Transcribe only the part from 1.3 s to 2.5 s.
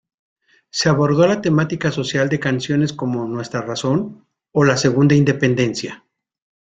temática social en